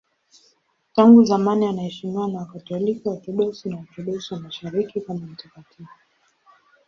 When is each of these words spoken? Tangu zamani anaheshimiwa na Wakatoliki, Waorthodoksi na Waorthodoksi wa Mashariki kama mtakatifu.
Tangu 0.95 1.23
zamani 1.23 1.65
anaheshimiwa 1.67 2.27
na 2.27 2.39
Wakatoliki, 2.39 3.07
Waorthodoksi 3.09 3.69
na 3.69 3.75
Waorthodoksi 3.75 4.33
wa 4.33 4.39
Mashariki 4.39 5.01
kama 5.01 5.19
mtakatifu. 5.25 5.87